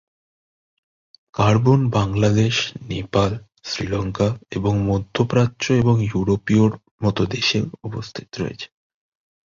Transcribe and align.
Carbon 1.33 1.79
Bangladesh, 1.89 2.55
Nepal, 2.89 3.31
Sri Lanka 3.63 4.27
এবং 4.51 4.73
মধ্য 4.89 5.15
প্রাচ্য 5.25 5.65
এবং 5.73 5.95
ইউরোপের 6.03 6.71
মতো 7.03 7.21
দেশেও 7.25 7.65
উপস্থিত 7.83 8.29
রয়েছে। 8.37 8.67